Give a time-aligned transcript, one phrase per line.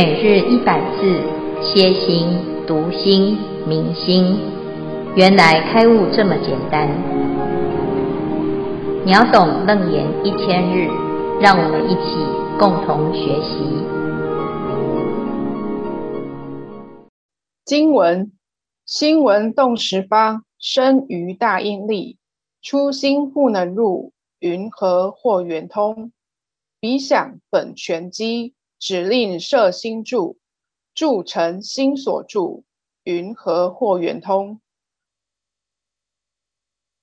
[0.00, 1.20] 每日一百字，
[1.60, 2.28] 歇心、
[2.68, 4.38] 读心、明心，
[5.16, 6.88] 原来开悟这么简单。
[9.04, 10.86] 秒懂楞严一千日，
[11.40, 12.14] 让我们一起
[12.60, 13.58] 共同学习。
[17.64, 18.30] 经文：
[18.86, 22.18] 心闻动十方，生于大阴力，
[22.62, 26.12] 初心不能入，云何或圆通？
[26.78, 28.54] 彼想本权机。
[28.78, 30.38] 指令摄心住，
[30.94, 32.64] 住成心所住，
[33.02, 34.60] 云何或圆通？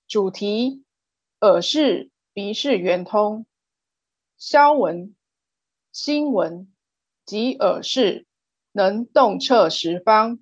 [0.08, 0.86] 主题：
[1.42, 3.46] 耳识、鼻识圆通。
[4.38, 5.16] 消文：
[5.92, 6.74] 心闻
[7.26, 8.26] 及耳识，
[8.72, 10.40] 能洞彻十方，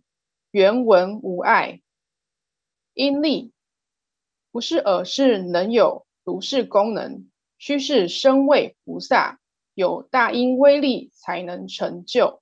[0.51, 1.81] 圆闻无碍。
[2.93, 3.51] 因力
[4.51, 9.39] 不是耳识能有如是功能，须是声位菩萨。
[9.73, 12.41] 有大音威力才能成就。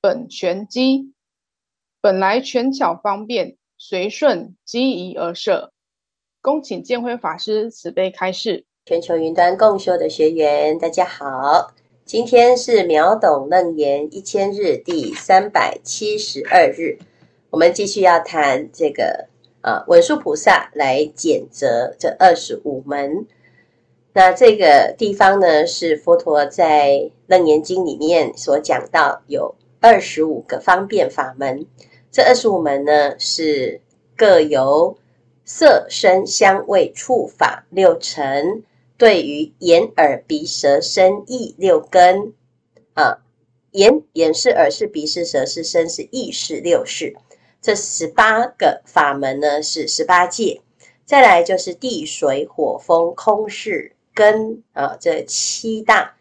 [0.00, 1.12] 本权机，
[2.00, 5.72] 本来拳巧方便，随顺机宜而设。
[6.40, 8.64] 恭请建辉法师慈悲开示。
[8.86, 11.72] 全球云端共修的学员，大家好，
[12.04, 16.98] 今天是秒懂楞严一千日第三百七十二日，
[17.48, 19.26] 我们继续要谈这个
[19.62, 23.26] 啊文殊菩萨来简择这二十五门。
[24.16, 26.90] 那这个地方呢，是佛陀在
[27.26, 31.66] 《楞严经》里面所讲到，有二十五个方便法门。
[32.12, 33.80] 这二十五门呢，是
[34.16, 34.96] 各由
[35.44, 38.62] 色、声、香、味、触、法六尘，
[38.96, 42.34] 对于眼、耳、鼻、舌、身、意六根
[42.92, 43.18] 啊，
[43.72, 47.16] 眼眼是、耳是、鼻是、舌是、身是、意识六识。
[47.60, 50.60] 这十八个法门呢，是十八界。
[51.04, 53.90] 再来就是地、水、火、风、空、识。
[54.14, 56.14] 跟啊，这七大，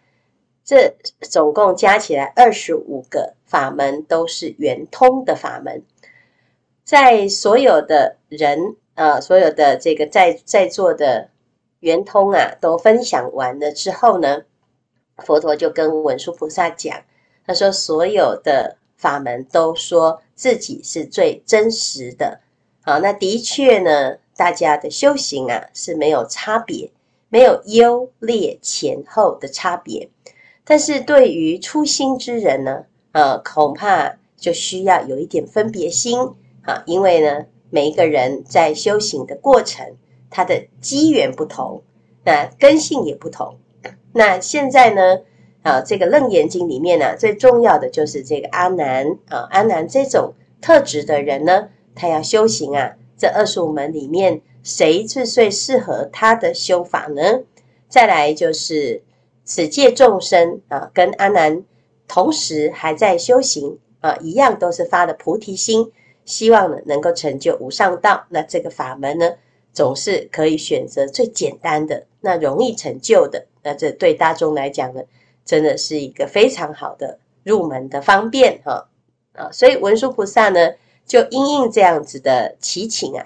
[0.66, 5.83] 这总共加起来二十五个法门，都是圆通的法门。
[6.83, 11.30] 在所有的人啊，所有的这个在在座的
[11.80, 14.42] 圆通啊，都分享完了之后呢，
[15.17, 17.03] 佛陀就跟文殊菩萨讲，
[17.45, 22.42] 他说所有的法门都说自己是最真实的。
[22.82, 26.92] 好，那的确呢，大家的修行啊是没有差别。
[27.33, 30.08] 没有优劣前后的差别，
[30.64, 36.20] 但是对于初心之人呢，呃，恐怕就需要有一点分别心
[36.61, 39.95] 啊，因为呢，每一个人在修行的过程，
[40.30, 41.82] 他的机缘不同，
[42.23, 43.58] 那根性也不同。
[44.11, 45.21] 那现在呢，
[45.64, 54.44] 啊，这个《楞严经》里面呢，最重要的就是这个阿难啊，阿难这种特质的人呢，他要修行啊，这二十五门里面。
[54.64, 57.42] 谁是最适合他的修法呢？
[57.90, 59.04] 再来就是
[59.44, 61.64] 此界众生啊，跟阿难
[62.08, 65.92] 同时还在修行啊，一样都是发的菩提心，
[66.26, 68.26] 希望呢能够成就无上道。
[68.30, 69.34] 那这个法门呢，
[69.74, 73.45] 总是可以选择最简单的，那容易成就的。
[73.62, 75.02] 那这对大众来讲呢，
[75.45, 78.88] 真的是一个非常好的入门的方便哈
[79.34, 79.52] 啊。
[79.52, 80.72] 所以文殊菩萨呢，
[81.06, 83.24] 就因应这样子的祈请啊。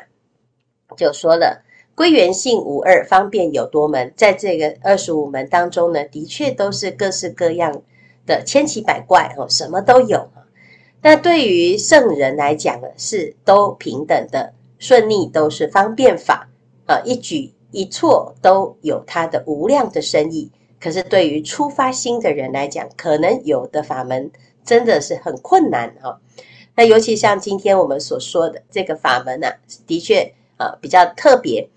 [0.97, 1.63] 就说了，
[1.95, 4.11] 归元性无二，方便有多门。
[4.17, 7.81] 在这个二十五门当中呢，的确都是各式各样
[8.25, 10.29] 的千奇百怪哦，什么都有。
[11.01, 16.49] 那对于圣人来讲呢，是都平等的，顺利都是方便法
[16.85, 20.51] 啊，一举一措都有它的无量的深意。
[20.79, 24.29] 可是对于初发心的人来讲，可能有的法门
[24.65, 26.19] 真的是很困难哈。
[26.75, 29.47] 那尤其像今天我们所说的这个法门呢，
[29.87, 30.31] 的确。
[30.57, 31.69] 啊，比较特别。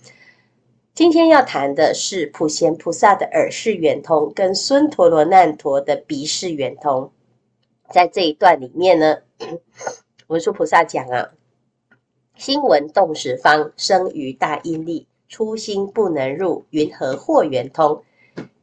[0.92, 7.12] 今天要谈的是普贤菩萨的耳识圆通，跟孙陀罗难陀的鼻识圆通。
[7.88, 9.18] 在这一段里面呢，
[10.26, 11.30] 文殊菩萨讲啊，
[12.36, 18.03] 心闻动十方，生于大阴力，初心不能入，云何或圆通？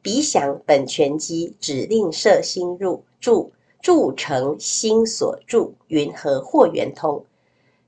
[0.01, 7.25] 彼想本全机，指令摄心入，住住成心所住，云何或圆通？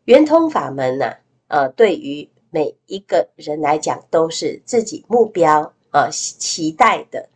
[0.05, 1.18] 圆通法门呢、啊？
[1.49, 7.27] 呃，对于每一个人来讲，都是自己目标、呃，期待的。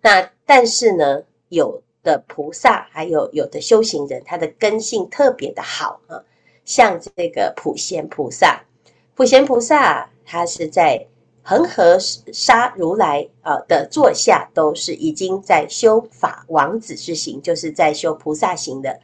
[0.00, 6.22] 那但是呢，有的菩萨，还有有的修行人，他的根性特别的好啊。
[6.64, 8.64] 像这个普贤菩萨，
[9.14, 11.06] 普贤菩萨，他是在
[11.42, 19.00] 恒河沙如来啊的座下，都是已经在修法王子之行，就是在修菩萨行的。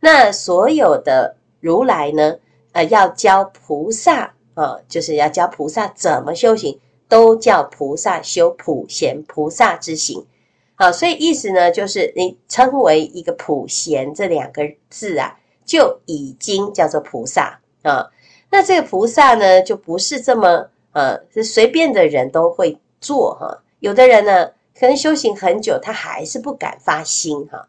[0.00, 2.38] 那所有的如来呢？
[2.72, 6.78] 呃，要教菩萨啊、就是要教菩萨怎么修行，
[7.08, 10.26] 都叫菩萨修普贤菩萨之行。
[10.74, 18.10] 好，所以意思呢，就是你称为一个普贤这两个字啊，就已经叫做菩萨啊。
[18.50, 23.62] 那这个菩萨呢，就不是这么呃，是随便的人都会做哈。
[23.78, 24.46] 有的人呢，
[24.78, 27.68] 可能修行很久，他还是不敢发心哈。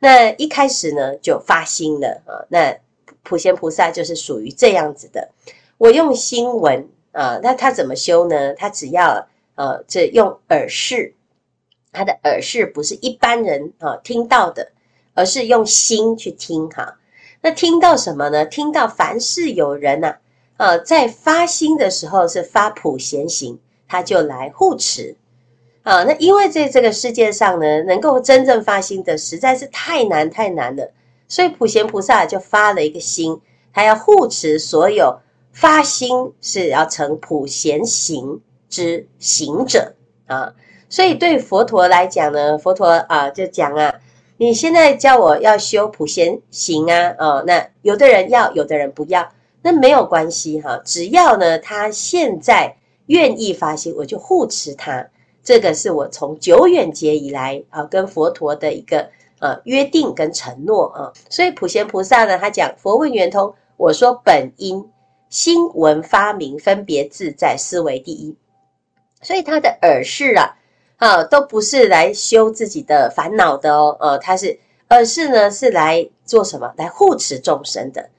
[0.00, 2.44] 那一开始呢，就发心了啊。
[2.48, 2.76] 那
[3.22, 5.28] 普贤菩萨就是属于这样子的。
[5.76, 8.54] 我用心闻啊，那他怎么修呢？
[8.54, 11.14] 他只要呃，这用耳识。
[11.90, 14.70] 他的耳识不是一般人啊听到的，
[15.14, 16.98] 而是用心去听哈。
[17.40, 18.44] 那听到什么呢？
[18.44, 20.16] 听到凡是有人呐，
[20.58, 25.16] 啊，在发心的时候是发普贤行，他就来护持
[25.82, 26.04] 啊。
[26.04, 30.92] 那因为在这个世界上呢，能够真正发心的实在是太难太难了，
[31.28, 33.40] 所以普贤菩萨就发了一个心，
[33.72, 35.20] 他要护持所有
[35.52, 39.94] 发心是要成普贤行之行者
[40.26, 40.54] 啊。
[40.88, 43.94] 所以对佛陀来讲呢，佛陀啊就讲啊，
[44.38, 52.76] 你现在叫我要修普贤行啊，哦，那有的人要，有的人不要，那没有关系哈，只要呢他现在
[53.06, 55.06] 愿意发心，我就护持他。
[55.42, 59.10] 这个是我从久远劫以来啊跟佛陀的一个
[59.40, 61.12] 呃约定跟承诺啊。
[61.28, 64.90] 所以普贤菩萨呢，他讲佛问圆通，我说本因
[65.28, 68.36] 心闻发明分别自在思维第一，
[69.22, 70.54] 所以他的耳识啊。
[70.98, 74.58] 啊，都不是来修自己的烦恼的哦，呃，他是，
[74.88, 76.74] 而是呢，是来做什么？
[76.76, 78.10] 来护持众生的。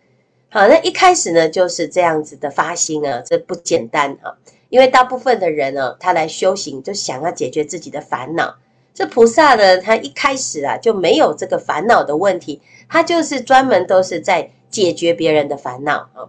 [0.49, 4.37] 好，那一开始呢，就是这样子的发心啊，这不简单啊，
[4.69, 8.55] 因为大部分的人呢，他来修行就想要解决自己的烦恼。
[8.99, 16.27] 这菩萨呢，他一开始啊就没有这个烦恼的问题，他就是专门都是在解决别人的烦恼啊。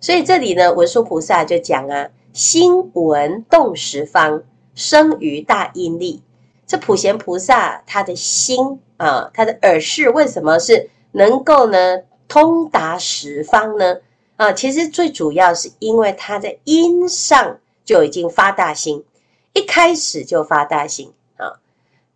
[0.00, 4.44] 所以这里呢，文殊菩萨就讲啊，心闻动十方。
[4.76, 6.22] 生于大因力，
[6.64, 11.98] 这普贤菩萨他的心啊，他的耳识为什么是能够呢
[12.28, 13.96] 通达十方呢？
[14.36, 19.04] 啊，其实最主要是因为他在因上就已经发大心，
[19.54, 21.12] 一开始就发大心。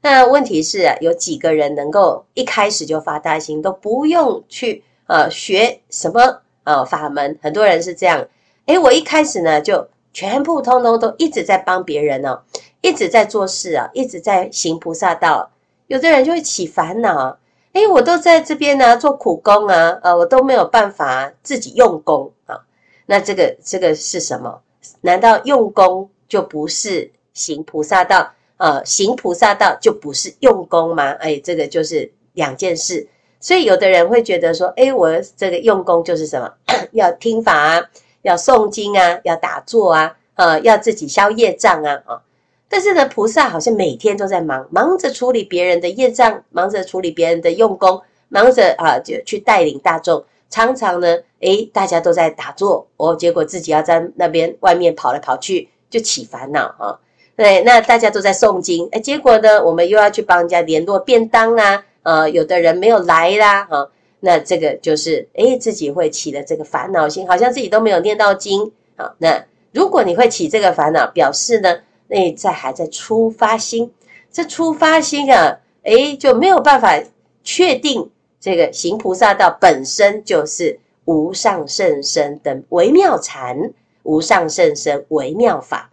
[0.08, 7.36] 那问题是啊，有几个人能够一开始就发大心，都不用去呃学什么呃法门？
[7.42, 8.24] 很多人是这样，
[8.66, 9.88] 诶，我一开始呢就。
[10.12, 12.40] 全部通通都一直在帮别人哦，
[12.80, 15.50] 一直在做事啊，一直在行菩萨道。
[15.88, 17.38] 有的人就会起烦恼，
[17.74, 22.60] 诶，我都在这边呢、做苦工啊，呃，我都没有办法自己用功啊。
[23.04, 24.62] 那这个这个是什么？
[25.02, 28.32] 难道用功就不是行菩萨道？
[28.56, 31.12] 呃，行菩萨道就不是用功吗？
[31.20, 33.08] 诶，这个就是两件事。
[33.40, 36.52] 所以有的人会觉得说，诶，我这个用功就是什么？
[36.92, 37.82] 要听法啊。
[38.22, 42.20] 要诵经啊，要打坐啊，呃，要自己消业障啊，啊，
[42.68, 50.24] 但是呢，菩萨好像每天都在忙，忙着处理别人的业障，忙着处理别人的用功，忙着啊，就去带领大众。
[50.50, 56.98] 常常呢，诶，大家都在打坐，哦，结果自己要在那边外面跑来跑去，就起烦恼啊。
[57.36, 63.90] 对，那大家都在诵经，诶，结果呢，我们又要去帮人家联络便当啊，呃，有的人没有来啦，哈。
[64.20, 69.12] 那这个就是，诶，自己会起了这个烦恼心，好像自己都没有念到经啊。
[69.18, 73.92] 那如果你会起这个烦恼，表示呢，内在还在出发心，
[74.32, 76.98] 这出发心啊，诶，就没有办法
[77.44, 83.70] 确定这个行菩萨道本身就是无上甚深的微妙禅，
[84.04, 85.90] 无上甚深微妙法。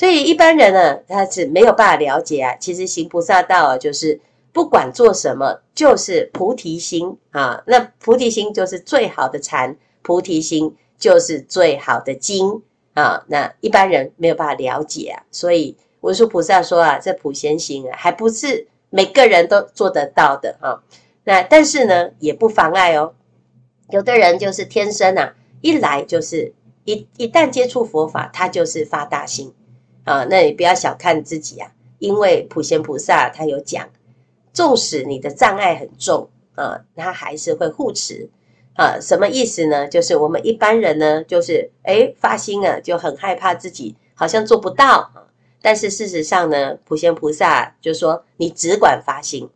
[0.00, 2.56] 所以一般人呢，他是没有办法了解啊。
[2.58, 4.18] 其实行菩萨道啊，就是。
[4.52, 7.62] 不管做什么，就是菩提心啊。
[7.68, 12.60] 那菩提心就是最好的禅，菩提心就是最好的经
[12.94, 13.22] 啊。
[13.28, 20.82] 那一般人没有办法了解啊，所以文殊菩萨说啊，这普贤行啊，还不是每个人都做得到的啊。
[21.22, 23.14] 那但是呢，也不妨碍哦。
[23.90, 26.52] 有的人就是天生啊，一来就是
[26.84, 29.54] 一一旦接触佛法，他就是发大心
[30.04, 30.24] 啊。
[30.24, 33.88] 那你不要小看自己啊，因为普贤菩萨他有讲。
[34.52, 38.28] 纵使你的障碍很重啊，他还是会护持
[38.74, 38.98] 啊。
[39.00, 39.86] 什么意思呢？
[39.86, 45.10] 就是我们一般人呢，就是诶发心啊，就很害怕自己好像做不到。
[45.62, 49.48] 但是事实上呢，普贤菩萨就说：你只管发心，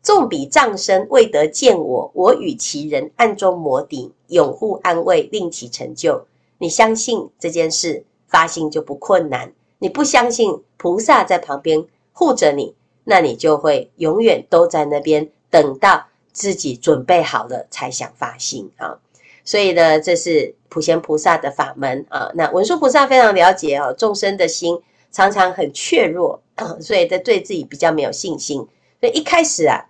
[0.00, 6.26] 纵彼障深未得见我，我与其人暗中摩敌，永护安慰，令其成就。
[6.58, 12.74] 你相信这件事，发心就不困难；你不相信，菩萨在旁边护着你。
[13.08, 18.98] 那你就会永远都在那边等到自己准备好了才想发心啊，
[19.44, 22.32] 所以呢，这是普贤菩萨的法门啊。
[22.34, 26.42] 那文殊菩萨非常了解哦，众生的心常常很怯弱，
[26.82, 28.66] 所以他对自己比较没有信心。
[29.00, 29.86] 所以一开始啊，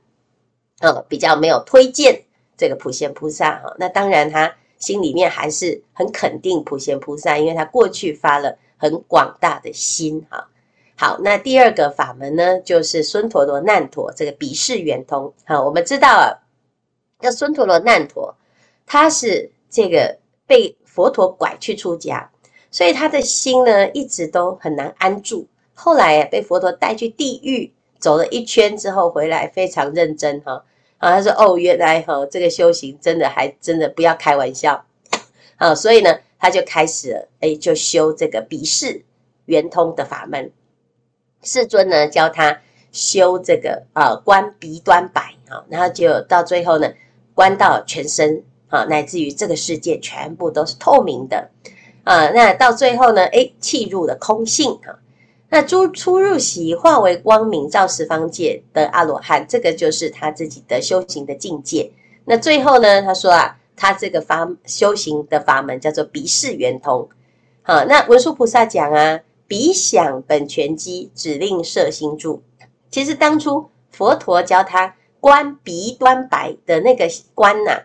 [0.80, 2.22] 呃，比较没有推荐
[2.58, 3.74] 这个普贤菩萨哈。
[3.78, 10.48] 那当然他心里面还是很肯定普贤菩萨，因为他过去发了很广大的心哈。
[10.96, 15.32] 好，那第二个法门呢，就是孙陀罗难陀这个比识圆通。
[15.44, 16.32] 好，我们知道啊，
[17.20, 18.34] 那孙陀罗难陀
[18.86, 22.30] 他是这个被佛陀拐去出家。
[22.70, 25.46] 所以他的心呢，一直都很难安住。
[25.72, 30.64] 后来被佛陀带去地狱，走了一圈之后回来，非常认真哈。
[30.98, 34.84] 啊，他说：“哦，原来哈，这个修行真的还真的不要开玩笑。”
[35.56, 39.04] 啊，所以呢，他就开始，哎，就修这个比识
[39.46, 40.50] 圆通的法门。
[41.42, 42.60] 世尊呢，教他
[42.92, 46.92] 修这个啊，观鼻端白啊，然后就到最后呢，
[47.34, 51.50] 观到全身啊，乃至于这个世界全部都是透明的。
[52.04, 53.24] 啊，那到最后呢？
[53.26, 54.94] 哎，契入了空性啊。
[55.48, 61.90] 那诸出入息化为光明，照十方界的阿罗汉，这个就是他自己的修行的境界。
[62.24, 67.08] 那最后呢，他说啊，他这个法修行的法门叫做比识圆通。
[67.62, 72.42] 好，那文殊菩萨讲啊，鼻想本全机，指令摄心住。
[72.90, 77.82] 其实当初佛陀教他观鼻端白的那个观呐、啊，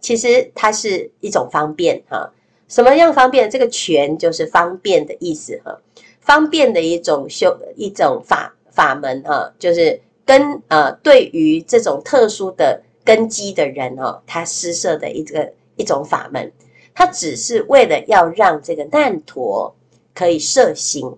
[0.00, 2.32] 其实它是一种方便哈。
[2.68, 3.50] 什么样方便？
[3.50, 5.78] 这个权就是方便的意思哈，
[6.20, 16.52] 方便的一种修一种法法门哈，就是跟呃对于这种特殊的根基的人哦，他施设的一个一种法门，
[16.94, 19.74] 他只是为了要让这个难陀
[20.14, 21.16] 可以摄心。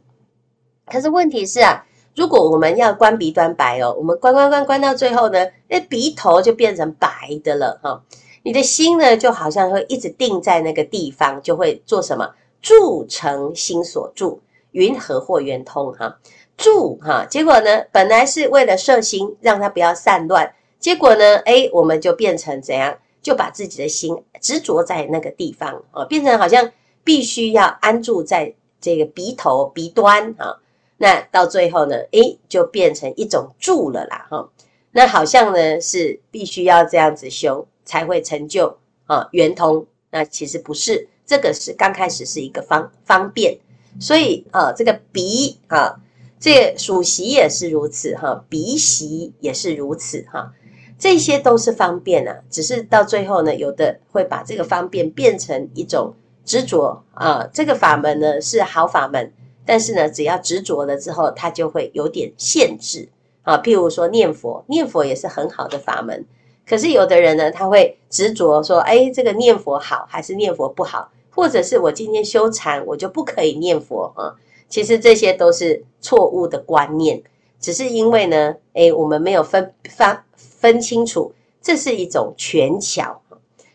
[0.87, 7.09] 可是问题是啊，如果我们要观鼻端白哦，我们观观观观到最后呢，那鼻头就变成白
[7.43, 8.02] 的了哈。
[8.43, 12.35] 你的心呢，就好像会一直定在那个地方，就会做什么？
[12.62, 14.40] 住成心所住，
[14.73, 15.93] 云何或圆通？
[15.93, 16.19] 哈，
[16.57, 20.52] 住哈，结果呢，本来是为了摄心，让它不要散乱，
[20.87, 22.97] 结果呢，哎，我们就变成怎样？
[23.21, 26.71] 就把自己的心执着在那个地方啊，变成好像
[27.02, 30.61] 必须要安住在这个鼻头鼻端啊，
[30.99, 34.49] 那到最后呢，哎，就变成一种住了啦，哈，
[34.93, 37.66] 那好像呢是必须要这样子修。
[37.85, 43.59] 才会成就啊圆通，那其实不是，这个是刚开始是一个方方便，
[44.00, 45.97] 所以啊这个鼻啊
[46.38, 50.52] 这个数息也是如此哈、鼻息也是如此哈、
[50.99, 59.33] 这些都是方便啊，只是到最后呢，有的会把这个方便变成一种执着啊，这个法门呢是好法门，
[59.65, 63.09] 但是呢只要执着了之后，它就会有点限制
[63.43, 66.25] 啊，譬如说念佛，念佛也是很好的法门。
[66.69, 71.12] 可是有的人呢，他会执着说：“哎，这个念佛好还是念佛不好？
[71.31, 74.35] 或者是我今天修禅，我就不可以念佛啊？”
[74.69, 77.23] 其实这些都是错误的观念，
[77.61, 80.19] 只是因为呢，哎，我们没有分分
[80.66, 81.32] 分清楚，
[81.62, 83.23] 这是一种权巧，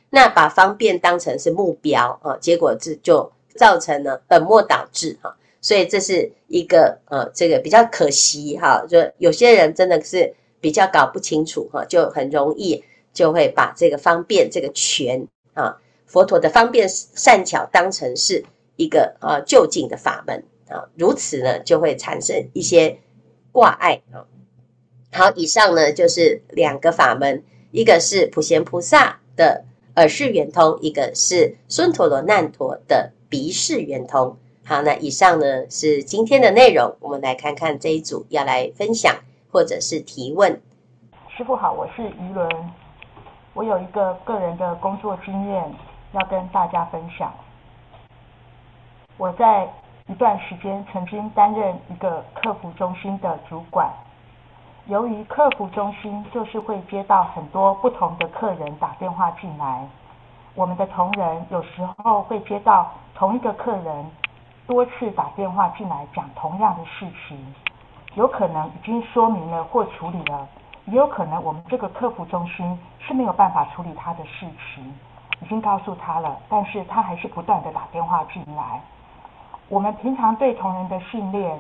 [0.09, 5.33] 那把方便当成是目标啊，结果这就造成了本末倒置哈。
[5.61, 10.33] 所以这是一个呃，这个比较可惜哈，就有些人真的是。
[10.63, 18.45] 比较搞不清楚哈，就很容易就会把这个方便这个权啊，佛陀的方便善巧当成是
[18.75, 22.95] 一个啊就近的法门啊，如此呢就会产生一些
[23.51, 24.21] 挂碍啊。
[25.11, 29.65] 好，以上呢就是两个法门，一个是普贤菩萨的
[29.95, 34.37] 耳识圆通，一个是孙陀罗难陀的鼻识圆通。
[34.65, 39.15] 好，那以上呢是今天的内容，我们来看看这一组要来分享。
[39.53, 40.61] 或者是提问，
[41.35, 42.71] 师傅好，我是于伦，
[43.53, 45.75] 我有一个个人的工作经验
[46.13, 47.29] 要跟大家分享。
[49.17, 49.69] 我在
[50.07, 53.93] 一段时间曾经担任一个客服中心的主管，
[54.87, 59.87] 由于客服中心就是会接到很多不同的客人打电话进来，
[60.55, 64.11] 我们的同仁有时候会接到同一个客人
[64.65, 67.55] 多次打电话进来讲同样的事情。
[68.15, 70.45] 有可能已经说明了或处理了，
[70.85, 74.45] 也有可能我们这个客服中心是没有办法处理他的事
[74.75, 74.93] 情，
[75.41, 78.81] 已经告诉他了，但是他还是不断的打电话进来。
[79.69, 81.57] 我们平常对同仁的训练，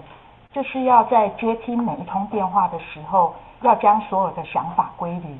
[0.53, 5.39] 就是要在接听每一通电话的时候，要将所有的想法归零，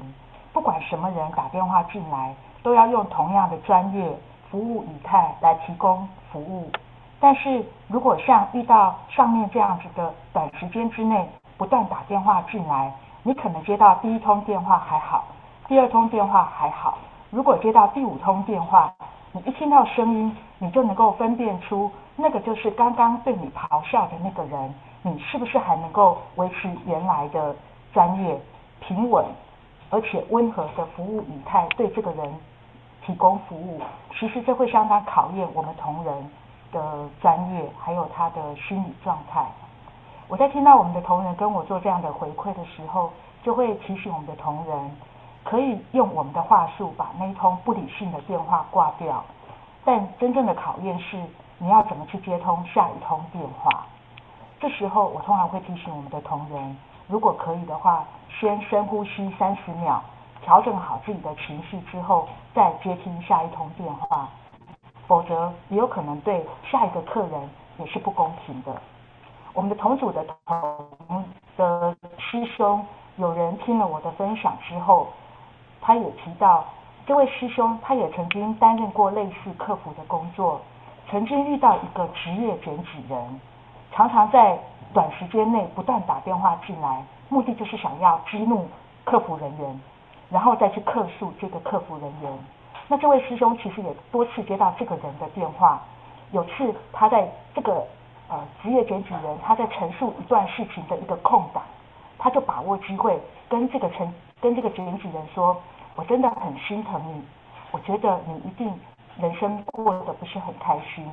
[0.54, 4.10] 不管什么人打电话进来，都要用同样的专业
[4.50, 6.72] 服务语态来提供服务。
[7.20, 12.92] 但是如果像遇到上面这样子的短时间之内不断打电话进来，
[13.22, 15.26] 你可能接到第一通电话还好，
[15.68, 16.98] 第二通电话还好，
[17.30, 18.92] 如果接到第五通电话，
[19.34, 27.56] 你一听到声音，你就能够分辨出那个就是刚刚对你咆哮的那个人，你是不是还能够维持原来的
[27.94, 28.40] 专业、
[28.80, 29.26] 平稳
[29.90, 32.34] 而且温和的服务语态对这个人
[33.06, 33.82] 提供服务？
[34.18, 36.32] 其实这会相当考验我们同仁
[36.72, 39.44] 的专业，还有他的心理状态。
[40.28, 43.12] 我在听到我们的同仁跟我做这样的回馈的时候，
[43.44, 44.92] 就会提醒我们的同仁，
[45.44, 49.24] 可以用我们的话术把那一通不理性的电话挂掉。
[49.84, 51.18] 但真正的考验是，
[51.58, 53.86] 你要怎么去接通下一通电话？
[54.62, 56.78] 这时候，我通常会提醒我们的同仁，
[57.08, 58.06] 如果可以的话，
[58.40, 60.00] 先深呼吸三十秒，
[60.44, 64.30] 调整好自己的情绪之后，再接听下一通电话。
[65.08, 67.50] 否则，也有可能对下一个客人
[67.80, 68.72] 也是不公平的。
[69.52, 71.26] 我们的同组的同
[71.58, 72.86] 的师兄，
[73.18, 75.08] 有人听了我的分享之后，
[75.82, 76.64] 他也提到，
[77.08, 80.62] 这位师兄他也曾经担任过类似客服的工作，
[81.10, 83.42] 曾经遇到一个职业检举人，
[83.92, 84.58] 常常在
[84.94, 88.68] 短时间内不断打电话进来，目的就是想要激怒
[89.04, 89.80] 客服人员，
[90.30, 92.32] 然后再去客诉这个客服人员。
[92.88, 95.82] 那这位师兄其实也多次接到这个人的电话，
[96.32, 97.86] 有次他在这个
[98.30, 101.64] 呃职业检举人他在陈述一段事情的一个空档，
[102.18, 105.56] 他就把握机会跟这个陈跟这个检举人说。
[105.94, 107.22] 我真的很心疼你，
[107.70, 108.74] 我觉得你一定
[109.20, 111.06] 人生过得不是很开心。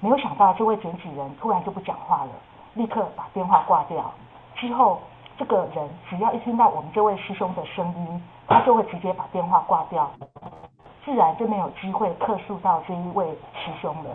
[0.00, 2.30] 没有想到这位检举人突然就不讲话了，
[2.74, 4.12] 立刻把电话挂掉。
[4.54, 5.00] 之后，
[5.38, 10.10] 这个人只要一听到我们这位师兄的声音，他就会直接把电话挂掉，
[11.04, 14.10] 自然就没有机会客诉到这一位师兄了。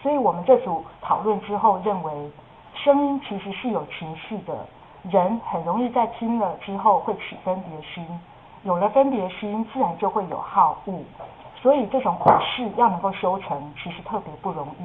[0.00, 2.30] 所以我们这组讨论之后认为，
[2.74, 4.66] 声音其实是有情绪的，
[5.10, 8.06] 人很容易在听了之后会起分别心。
[8.64, 10.94] 有了分别心，自然就会有好恶，
[11.62, 14.84] 所以这种苦事要能够修成，其实特别不容易。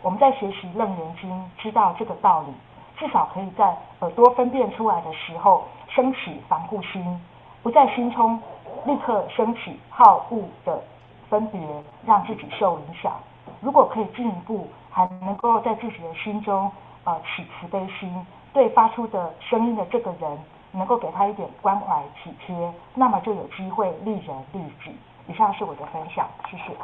[0.00, 1.28] 我们在学习《楞严经》，
[1.60, 2.54] 知道这个道理，
[2.96, 7.20] 至少可以在耳朵分辨出来的时候，升起防护心，
[7.64, 8.40] 不在心中
[8.84, 10.80] 立刻升起好恶的
[11.28, 11.60] 分别，
[12.06, 13.12] 让自己受影响。
[13.60, 16.70] 如果可以进一步，还能够在自己的心中，
[17.02, 20.38] 呃，起慈悲心，对发出的声音的这个人。
[20.76, 24.90] 能够给他一点关怀体贴，那么就有机会利人利己。
[25.28, 26.76] 以上是我的分享，谢谢。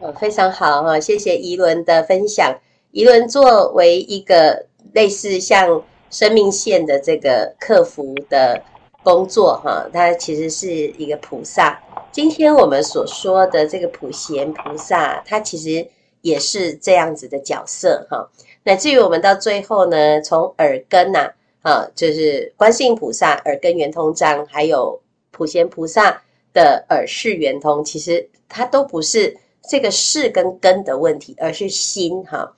[0.00, 2.54] 呃，非常好哈，谢谢宜伦的分享。
[2.90, 8.62] 宜伦作为一个类似像生命线的这个客服的
[9.02, 11.80] 工作哈，他其实是一个菩萨。
[12.12, 15.88] 今天我们所说的这个普贤菩萨，他其实
[16.20, 18.28] 也是这样子的角色哈。
[18.64, 21.32] 乃至于我们到最后呢，从耳根呐、啊。
[21.64, 26.22] 啊，就是观世音菩萨耳根圆通章，还有普贤菩萨
[26.54, 29.36] 的耳识圆通，其实它都不是
[29.68, 32.56] 这个识跟根的问题，而是心哈。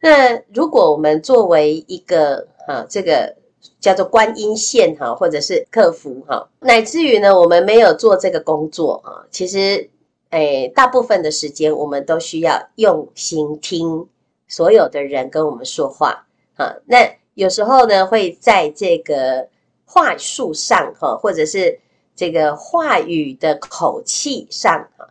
[0.00, 3.34] 那如果我们作为一个哈，这个
[3.80, 9.88] 叫做观音线哈，或者是客服哈，乃至于呢，我们没有做这个工作啊，其实
[10.28, 14.06] 诶，大部分的时间我们都需要用心听
[14.48, 17.10] 所有的人跟我们说话啊，那。
[17.38, 19.48] 有时候呢，会在这个
[19.84, 21.78] 话术上，哈，或者是
[22.18, 25.08] 这个话语的口气上，哈，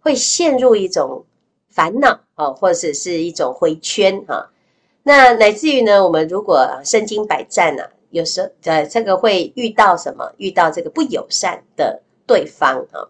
[0.00, 1.24] 会陷入一种
[1.68, 4.50] 烦恼，啊，或者是一种回圈，哈。
[5.04, 10.32] 那乃至于呢，我们如果身经百战呢，有时候呃，这个会遇到什么？
[10.38, 13.08] 遇到这个不友善的对方，哈。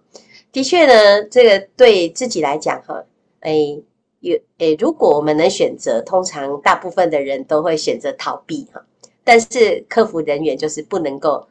[0.52, 3.02] 的确呢，这个对自己来讲，哈，
[3.40, 3.80] 哎。
[4.20, 8.84] 有诶，如果我们能选择，通常大部分的人都会选择逃避哈。
[9.22, 11.46] 但是客服人员就是不能够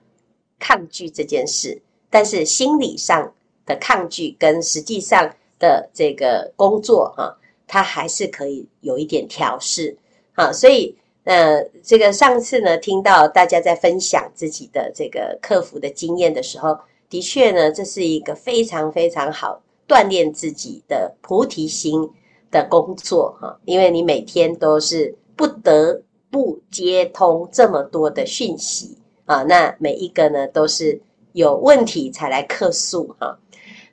[0.59, 3.33] 抗拒这件事，但是心理上
[3.65, 9.97] 的抗拒跟实际上的这个工作哈，它还是可以有一点调试
[10.33, 10.51] 啊。
[10.51, 16.77] 所以呃，这个上次呢，听到大家在分享自己的这个客服的经验的时候，
[17.09, 22.09] 的确呢，这是一个非常非常好锻炼自己的菩提心。
[22.49, 31.01] 的工作哈，因为你每天都是不得不接通这么多的讯息啊，那每一个呢都是
[31.37, 33.37] 有问题才来客诉哈。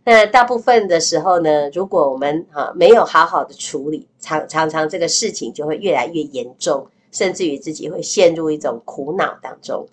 [0.03, 9.87] 那大部分的时候呢，如果我们哈没有好好的处理，常常常这个事情就会越来越严重，甚至于自己会陷入一种苦恼当中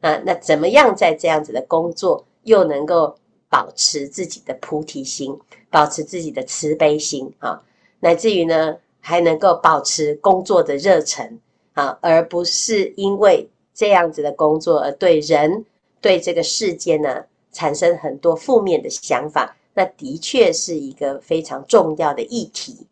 [0.00, 0.20] 啊。
[0.24, 3.16] 那怎么样在这样子的工作又能够
[3.48, 5.34] 保持自己的菩提心，
[5.70, 7.62] 保持自己的慈悲心啊？
[8.00, 11.38] 乃至于呢，还能够保持工作的热忱
[11.72, 15.64] 啊，而不是因为这样子的工作而对人、
[16.00, 19.56] 对这个世间呢产生很多负面的想法。
[19.74, 22.86] 那的确是一个非常重要的议题。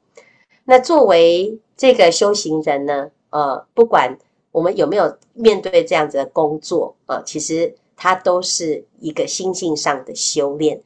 [0.64, 4.16] 那作为这个修行人呢，呃，不管
[4.52, 10.80] 我们有没有面对这样子的工作啊，其实它都是一个心境上的修炼。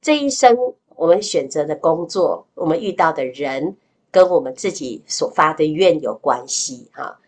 [0.00, 0.56] 这一生
[0.96, 3.76] 我们选择的工作，我们遇到的人，
[4.10, 7.20] 跟我们自己所发的愿有关系哈。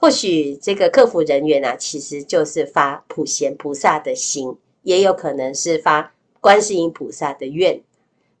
[0.00, 7.78] 或许这个客服人员啊，其实就是发普贤菩萨的心，也有可能是发观世音菩萨的愿。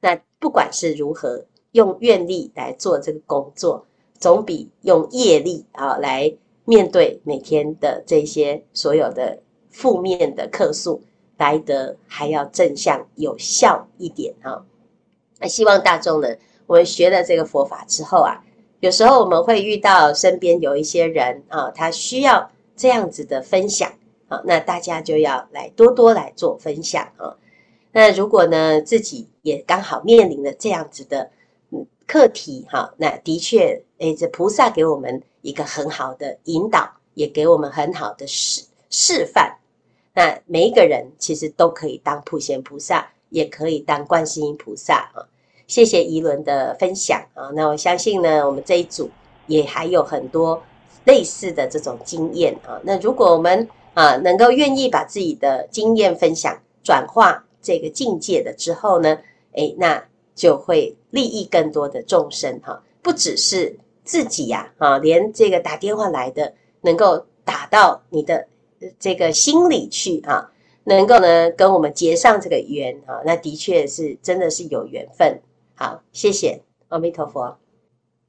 [0.00, 3.84] 那不管是如何，用愿力来做这个工作，
[4.18, 11.02] 总比用业力啊来面对每天的这些所有的负面的客诉
[11.36, 14.64] 来得还要正向有效一点哈。
[15.38, 16.28] 那希望大众呢，
[16.66, 18.42] 我们学了这个佛法之后啊。
[18.80, 23.92] 有时候我们会遇到身边有一些人啊，他需要这样子的分享
[24.28, 27.36] 啊，那大家就要来多多来做分享啊。
[27.92, 31.30] 那如果呢，自己也刚好面临了这样子的
[31.70, 39.58] 嗯课题哈，那的确，诶，这菩萨给我们一个很好的引导，也给我们很好的示示范。
[40.14, 45.28] 那每一个人其实都可以当普贤菩萨，也可以当观世音菩萨啊。
[45.70, 49.08] 谢谢仪伦的分享啊，那我相信呢，我们这一组
[49.46, 50.60] 也还有很多
[51.04, 52.80] 类似的这种经验啊。
[52.82, 59.16] 那如果我们啊能够愿意把自己的经验分享转化这个境界的之后呢，
[59.52, 60.02] 诶，那
[60.34, 68.48] 就会利益更多的众生哈，不只是自己呀啊，连这个打电话来的能够打到你的
[68.98, 70.50] 这个心里去啊，
[70.82, 75.40] 能够呢跟我们结上这个缘啊，那的确是真的是有缘分。
[75.82, 77.58] 好，谢谢阿弥陀佛。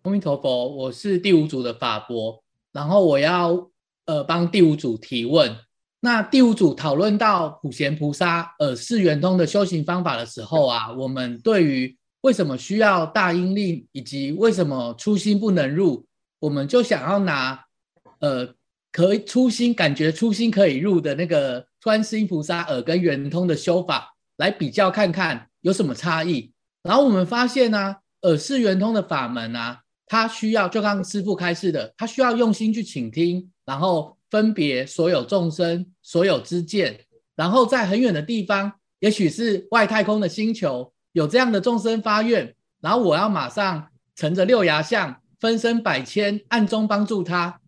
[0.03, 3.69] 阿弥陀佛，我是第五组的法伯，然后我要
[4.05, 5.53] 呃帮第五组提问。
[5.99, 16.05] 那第五组讨论到普贤菩萨耳识圆通的修行方法的时候啊，我们对于为什么需要大音令，以及为什么初心不能入，
[16.39, 17.65] 我们就想要拿
[18.19, 18.47] 呃
[18.93, 26.50] 可以初心感觉初心可以入的那个观世音菩萨耳根圆通的修法来比较看看有什么差异。
[26.83, 36.99] 然后我们发现呢、啊，耳识圆通的法门啊，它需要就刚师父开示的，它需要用心去倾听，然后分别所有众生、所有知见，
[37.35, 47.59] 然后在很远的地方，也许是外太空的星球，有这样的众生发愿，然后我要马上乘着六牙相，分身百千，暗中帮助他。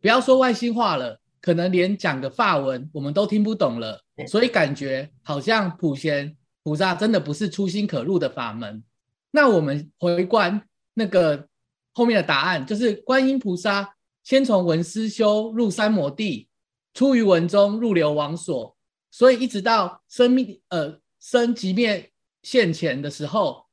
[0.00, 6.36] 不要说外星话了，可能连讲个法文我们都听不懂了，所以感觉好像普贤。
[6.62, 8.82] 菩萨真的不是初心可入的法门。
[9.30, 10.62] 那我们回观
[10.94, 11.48] 那个
[11.92, 16.48] 后面的答案，就是观音菩萨先从闻思修入三摩地，
[16.94, 18.76] 出于文中入流王所，
[19.10, 22.10] 所以一直到生命呃生即灭
[22.42, 23.66] 现前的时候，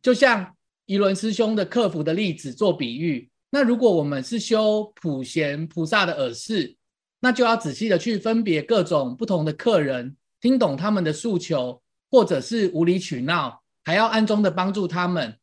[0.00, 0.54] 就像
[0.86, 3.30] 仪轮师兄的客服的例子做比喻。
[3.50, 6.76] 那如果我们是修普贤菩萨的耳识，
[7.20, 11.80] 那就要仔细的去分别各种不同的客人，听懂他们的诉求。
[12.10, 15.36] 或者是无理取闹，还要暗中的帮助他们。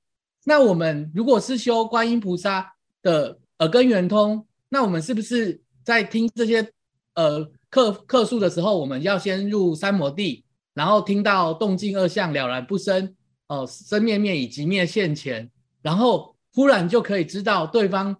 [0.46, 6.72] 那我们如果是修观音菩萨的耳根圆通，那我们是不是在听这些
[7.16, 13.16] 呃客客诉的时候，我们要先入三摩地，然后听到动静二相了然不生，
[13.48, 15.50] 哦、呃，生灭灭以及灭现前，
[15.82, 18.16] 然后忽然就可以知道对方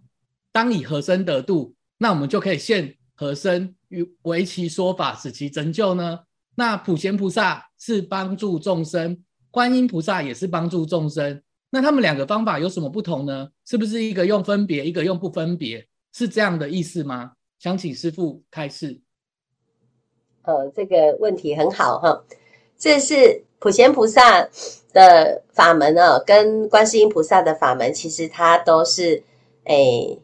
[0.52, 6.20] 当以何身得度，那我们就可以现何身与为其说法，使其成就呢？
[6.56, 11.42] 那普贤菩萨是帮助众生，观音菩萨也是帮助众生。
[11.70, 13.48] 那他们两个方法有什么不同呢？
[13.64, 15.86] 是不是一个用分别，一个用不分别？
[16.12, 17.32] 是这样的意思吗？
[17.58, 19.00] 想请师父开示。
[20.42, 22.24] 呃，这个问题很好哈。
[22.78, 24.48] 这是普贤菩萨
[24.92, 29.22] 的法门啊，跟观世音菩萨的法门，其实它都是
[29.64, 30.18] 诶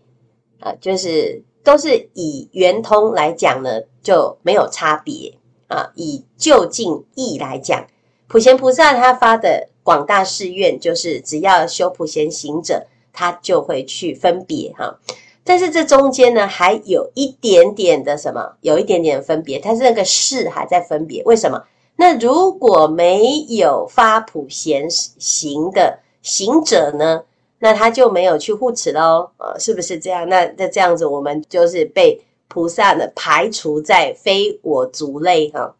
[0.61, 5.39] 啊，就是都是以圆通来讲呢，就没有差别。
[5.73, 7.87] 啊，以就近义来讲，
[8.29, 14.99] 普贤菩萨他发的广大誓愿，就是只要修普贤行者，他就会去分别哈。
[15.43, 21.23] 但是这中间呢，还有一点点的什么，有一点点分别，他是那个事还在分别。
[21.25, 21.65] 为什么？
[21.97, 27.23] 那如果没有发普贤行的行者呢，
[27.59, 29.31] 那他就没有去护持喽。
[29.39, 30.29] 啊，是不是这样？
[30.29, 32.21] 那那这样子，我们就是被。
[32.53, 35.75] 菩萨呢，排除在非我族类哈。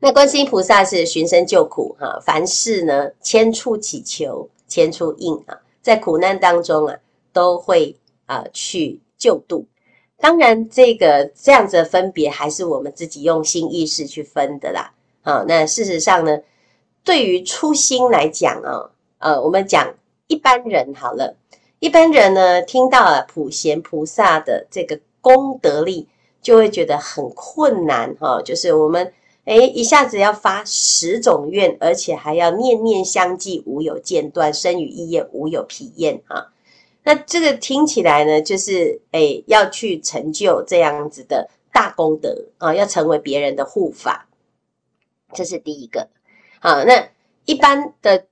[0.00, 6.96] 那观世音菩萨是寻声救苦哈，凡事呢，千处祈求，千处应啊，在苦难当中啊，
[7.32, 9.64] 都会啊去救度。
[10.18, 14.92] 当然，这个这样子的分别，还是我们自己用心意识去分的啦。
[15.22, 16.40] 好，那事实上呢，
[17.04, 19.94] 对于初心来讲啊，呃，我们讲
[20.26, 21.36] 一般人好了，
[21.78, 26.08] 一般人呢，听到了普贤菩萨的这个功德力，
[26.46, 28.40] 就会觉得很困难哈。
[28.40, 29.12] 就是我们
[29.46, 36.52] 诶一下子要发十种愿，而且还要念念相继，无有间断，身语意业无有疲厌哈。
[37.02, 44.28] 那这个听起来呢，就是诶要去成就这样子的大功德啊，要成为别人的护法，
[45.34, 46.06] 这是第一个。
[46.60, 47.08] 好，那
[47.44, 48.26] 一般的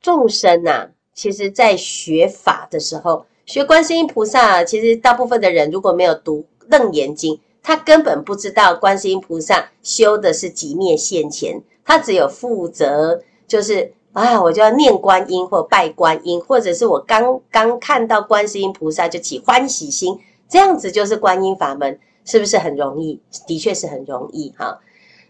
[0.00, 0.90] 众生呐、啊。
[1.14, 23.20] 其实，在学法的时候，学观世音菩萨，其实大部分的人如果没有读《楞严经》，他根本不知道观世音菩萨修的是寂灭现前，他只有负责就是啊，我就要念观音或拜观音，或者是我刚刚看到观世音菩萨就起欢喜心，这样子就是观音法门，是不是很容易？
[23.46, 24.80] 的确是很容易哈。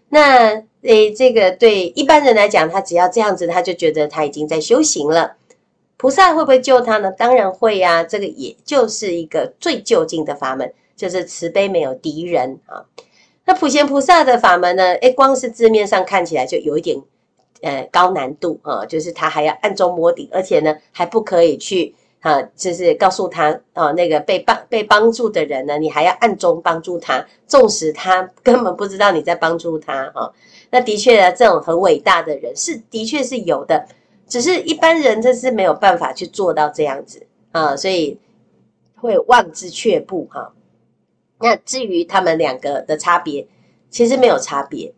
[0.08, 5.36] 那诶，这个对一般人来讲，他只要这样子，他就觉得他已经在修行了。
[5.96, 7.12] 菩萨会不会救他呢？
[7.12, 12.84] 当然会呀、这个也就是一个最就近的法门，就是慈悲没有敌人啊。
[13.44, 14.92] 那普贤菩萨的法门呢？
[15.00, 16.96] 诶，光是字面上看起来就有一点
[17.60, 30.30] 呃高难度啊，就是他还要暗中摸底，而且呢还不可以去啊，就是告诉他啊，那个被帮被帮助的人呢，你还要暗中帮助他，纵使他 根本不知道你在帮助他啊。
[30.70, 33.88] 那的确啊，这种很伟大的人是的确是有的。
[34.28, 38.18] 只是一般人，这是没有办法去做到这样子啊，所以
[38.94, 40.54] 会望之却步哈。
[41.42, 43.46] 那至于他们两个的差别，
[43.90, 44.94] 其实没有差别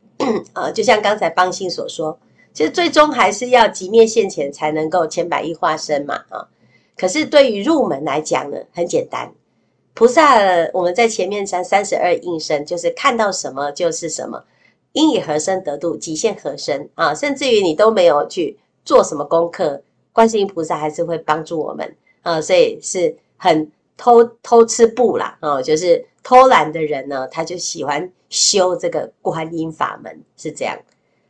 [0.53, 0.71] 啊。
[0.73, 2.19] 就像刚才邦歆所说，
[2.53, 6.47] 其实最终还是要极灭现前才能够千百亿化身嘛啊。
[6.97, 9.33] 可是对于入门来讲呢，很简单。
[9.95, 10.39] 菩萨
[10.73, 14.45] 我们在前面讲三十二应身，就是看到什么就是什么，
[14.93, 17.15] 应以何身得度，即现何身啊。
[17.15, 18.59] 甚至于你都没有去。
[18.87, 30.79] 做什么功课，观世音菩萨还是会帮助我们啊，所以是很偷偷吃布啦，哦，就是偷懒的人呢，他就喜欢修这个观音法门，是这样。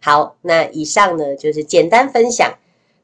[0.00, 2.52] 好，那以上呢就是简单分享，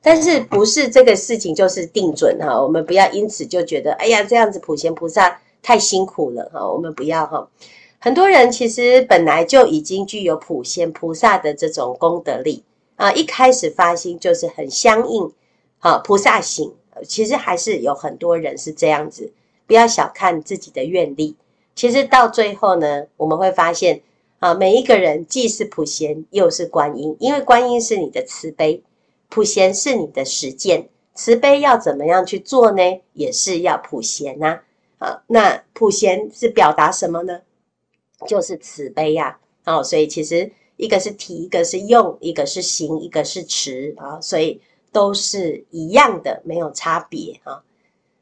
[0.03, 7.49] 但是不是这个事情就是定准哈，我们不要因此就觉得，哎呀，这样子普贤菩萨太辛苦了哈，我们不要哈。
[7.99, 12.65] 很多人其实本来就已经具有普贤菩萨的这种功德力。
[12.97, 15.33] 啊，一开始发心就是很相应，
[15.79, 16.71] 好、啊、菩萨行，
[17.09, 19.33] 其实还是有很多人是这样子，
[19.71, 21.37] 不要小看自己的愿力。
[21.77, 24.03] 其实到最后呢，我们会发现，
[24.41, 28.83] 啊，每一个人既是普贤，又是观音，因为观音是你的慈悲，
[29.29, 30.89] 普贤是你的实践。
[31.15, 32.83] 慈悲要怎么样去做呢？
[33.13, 34.59] 也是要普贤呐、
[34.99, 37.43] 啊，啊，那普贤是表达什么呢？
[38.27, 40.51] 就是慈悲呀、啊，哦，所以其实。
[40.77, 44.59] 一个是体，一个是用，一个是行，一个是持啊，所以
[44.91, 47.63] 都是一样的，没有差别啊。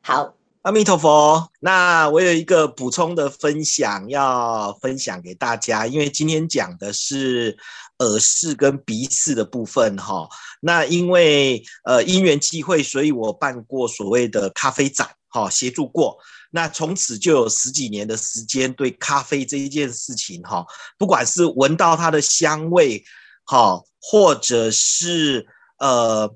[0.01, 1.51] 好，阿弥陀佛。
[1.61, 7.57] 那我有一个补充的分享要分享给大家，因为今天讲的是
[7.99, 10.29] 耳饰跟鼻识的部分哈。
[10.61, 16.19] 那因为呃因缘际会，所以我办过所谓的咖啡展，哈，协助过。
[16.51, 20.67] 那从此就有十几年的时间，对咖啡这一件事情，哈，
[20.99, 23.05] 不管是闻到它的香味，
[23.45, 25.47] 哈，或者是
[25.79, 26.35] 呃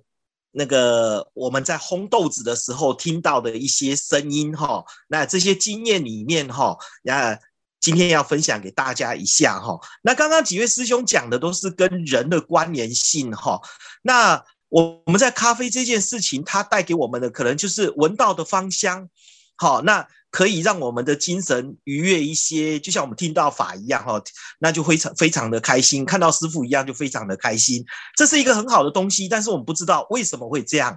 [0.52, 7.38] 那个我们在烘豆子的时候听到的一些声音，哈，那这些经验里面，哈，那
[7.80, 9.80] 今天要分享给大家一下，哈。
[10.02, 13.60] 那刚刚几位师兄讲的都是跟人的关联性，哈。
[14.02, 19.08] 那我我们在咖啡这件事情，它带给我们的可能就是闻到的芳香。
[19.56, 24.20] 好，那可以让我们的精神愉悦一些，就像我们听到法一样哈，
[24.58, 27.84] 那就非常非常的开心，看到师傅一样就非常的开心，
[28.16, 29.28] 这是一个很好的东西。
[29.28, 30.96] 但是我们不知道为什么会这样。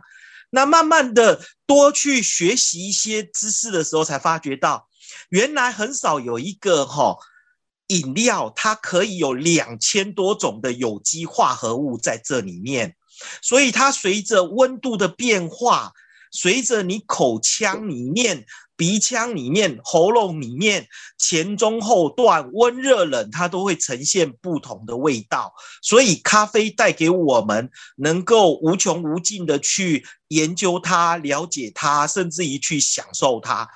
[0.51, 4.87] 那慢慢的多去学习一些知识的时候，才发觉到
[5.27, 7.17] 原来很少有一个哈
[7.87, 12.95] 饮料，它可以有两千多种的有机化合物在这里面，
[13.41, 15.91] 所以它随着温度的变化。
[16.31, 18.45] 随着你口腔里面、
[18.77, 25.53] 鼻腔里面、喉咙里面前中后段温热冷，它都会呈现不同的味道。
[25.81, 33.67] 所以咖啡带给我们能够无穷无尽的去研究它、了解它，甚至于去享受它。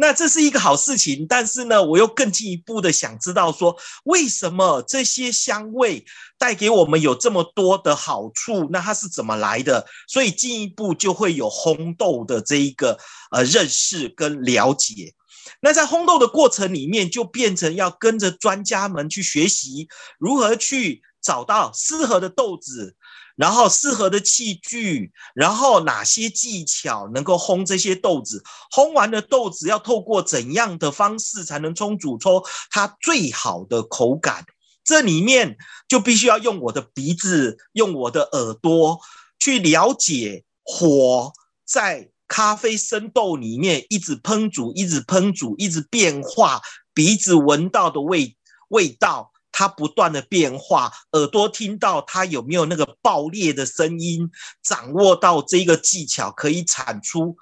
[0.00, 6.02] 那这是一个好事情，但是呢，我又更进一步的想知道说，为什么这些香味
[6.38, 8.66] 带给我们有这么多的好处？
[8.72, 9.86] 那它是怎么来的？
[10.08, 12.98] 所以进一步就会有烘豆的这一个
[13.30, 15.14] 呃认识跟了解。
[15.60, 19.86] 那在烘豆的过程里面，就变成要跟着专家们去学习
[20.18, 22.96] 如何去找到适合的豆子。
[23.40, 28.44] 然后适合的器具，然后哪些技巧能够烘这些豆子？
[28.70, 34.44] 烘完的豆子要透过怎样的方式才能冲煮出它最好的口感？
[34.84, 35.56] 这里面
[35.88, 39.00] 就必须要用我的鼻子，用我的耳朵
[39.38, 41.32] 去了解火
[41.64, 46.60] 在咖啡生豆里面一直烹煮，一直烹煮，一直变化，
[46.92, 48.36] 鼻子闻到的味
[48.68, 49.32] 味道。
[49.52, 54.30] 它不断的变化，耳朵听到它有没有那个爆裂的声音，
[54.62, 57.36] 掌握到这个技巧，可以产出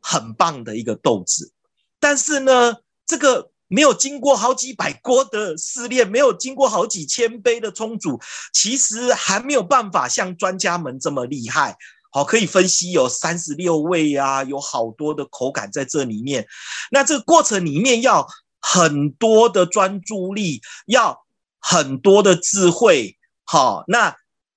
[0.00, 1.52] 很棒的一个豆子。
[1.98, 8.20] 但是呢，这个没有经过好几百锅的试炼，没有经过好几千杯的冲煮，
[8.52, 11.76] 其实还没有办法像专家们这么厉害。
[12.12, 16.46] 好，可以分析有三十六味啊，有好多的口感在这里面。
[16.90, 18.26] 那这个过程里面要。
[18.68, 21.24] 很多的专注力，要
[21.60, 24.16] 很多的智慧，好，那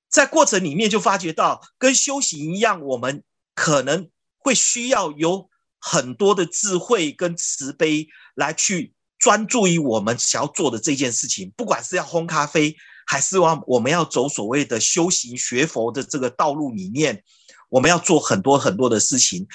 [0.09, 5.47] 在过程里面就发觉到，跟修行一样，我们可能会需要有
[5.79, 17.23] 很多的智慧跟慈悲来去专注于我们想要做的这件事情，不管是要烘咖啡，还是往我们要走所谓的修行学佛的这个道路里面，
[17.69, 19.47] 我们要做很多很多的事情。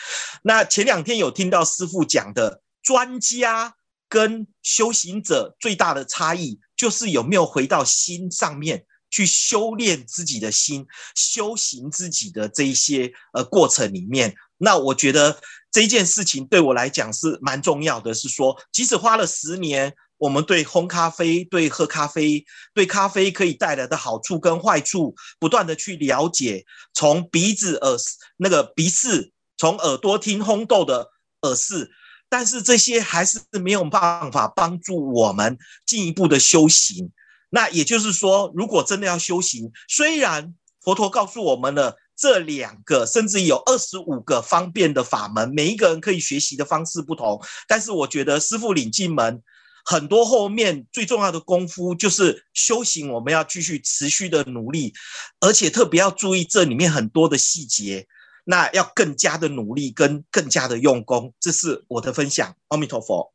[0.45, 3.75] 那前两天有听到师父讲的专家。
[4.09, 14.35] 跟修行者最大的差异，就是有没有回到心上面去修炼自己的心，修行自己的这一些呃过程里面。
[14.59, 15.41] 那我觉得
[15.71, 27.97] 这件事情对我来讲是蛮重要的，是说，即使花了十年，我们对烘咖啡、对喝咖啡、对咖啡可以带来的好处跟坏处，不断的去了解，从鼻子耳
[28.37, 31.11] 那个鼻识，从耳朵听烘豆的
[31.43, 31.91] 耳识。
[32.37, 37.13] 但是这些还是没有办法帮助我们进一步的修行。
[37.49, 47.41] 那也就是说，如果真的要修行，虽然佛陀告诉我们了这两个，甚至有二十五个方便的法门，每一个人可以学习的方式不同。
[47.69, 49.41] 但是我觉得师傅领进门，
[49.85, 54.93] 很多后面最重要的功夫就是修行，我们要继续持续的努力，
[55.39, 58.09] 而且特别要注意这里面很多的细节。
[58.45, 62.55] 那要更加的努力，跟更加的用功，这是我的分享。
[62.69, 63.33] 阿弥陀佛，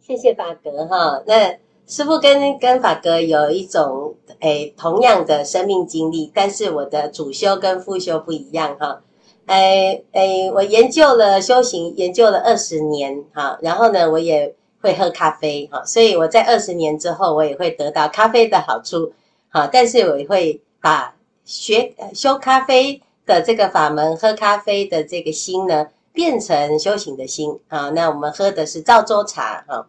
[0.00, 1.22] 谢谢法格哈。
[1.26, 9.02] 那师傅跟跟法格有一种诶、同样的生命经历，但是我的主修跟副修不一样哈。
[9.46, 19.12] 诶、诶、我研究了修行，研究了二十年哈，然后呢，我也会喝咖啡哈，所以我在二十年之后，我也会得到咖啡的好处
[19.48, 23.02] 哈，但是我也会把学修咖啡。
[23.28, 27.90] 的这个法门，喝咖啡的这个心呢，变成修行的心啊。
[27.90, 29.86] 那我们喝的是赵州茶啊，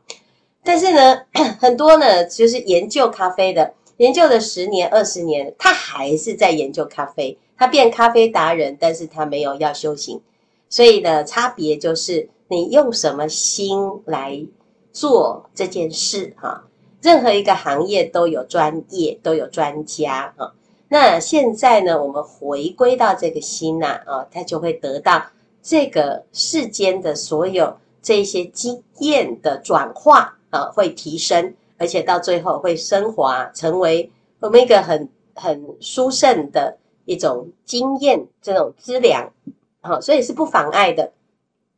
[0.64, 1.22] 但是呢，
[1.60, 10.22] 很多呢就是研究咖啡的，研究了十年、二十年，他还是在研究咖啡，他变咖啡达人，但是他没有要修行。
[10.68, 14.46] 所以呢，差别就是你用什么心来
[14.92, 16.66] 做这件事哈。
[17.02, 20.54] 任何一个行业都有专业，都有专家哈。
[20.92, 25.24] 那现在呢，我们回归到这个心呐，啊，它就会得到
[25.62, 36.76] 这个世间的所有这些经验的转化啊，会提升，而且到最后会升华，成为我们一个很很殊胜的
[37.06, 39.32] 一种经验，这种资粮，
[39.82, 41.12] 好，所以是不妨碍的。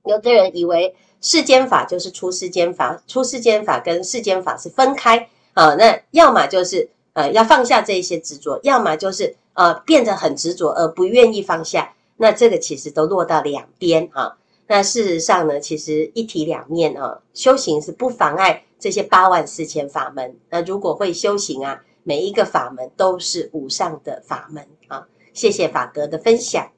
[0.05, 6.89] 有的人以为世间法就是出世间法，出世间法跟世间法是分开啊，那要么就是。
[7.13, 14.37] 呃，要放下这一些执着，要么就是呃变得很执着而不愿意放下，那这个其实都落到两边啊。
[14.67, 20.37] 那事实上呢，其实一体两面啊，修行是不妨碍这些八万四千法门。
[20.49, 25.07] 那如果会修行啊，每一个法门都是无上的法门啊。
[25.33, 26.71] 谢谢法哥的分享。